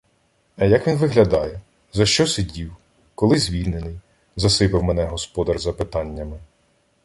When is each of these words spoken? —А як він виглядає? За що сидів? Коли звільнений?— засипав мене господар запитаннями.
—А 0.57 0.65
як 0.65 0.87
він 0.87 0.95
виглядає? 0.95 1.61
За 1.93 2.05
що 2.05 2.27
сидів? 2.27 2.75
Коли 3.15 3.37
звільнений?— 3.39 3.99
засипав 4.35 4.83
мене 4.83 5.03
господар 5.05 5.59
запитаннями. 5.59 6.39